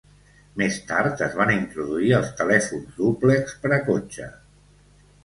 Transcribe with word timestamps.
Més 0.59 0.77
tard, 0.91 1.19
es 1.25 1.35
van 1.41 1.51
introduir 1.55 2.09
els 2.19 2.31
telèfons 2.39 2.97
dúplex 3.03 3.55
per 3.67 3.73
a 3.79 3.81
cotxe. 3.91 4.31